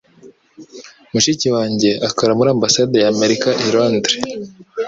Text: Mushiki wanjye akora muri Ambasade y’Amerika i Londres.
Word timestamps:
Mushiki 1.11 1.47
wanjye 1.55 1.89
akora 2.09 2.31
muri 2.37 2.49
Ambasade 2.55 2.95
y’Amerika 3.03 3.49
i 3.65 3.67
Londres. 3.75 4.19